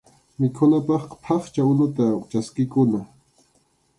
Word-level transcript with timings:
Mikhunapaqqa 0.39 1.15
phaqcha 1.23 1.61
unuta 1.71 2.05
chaskikuna. 2.31 3.01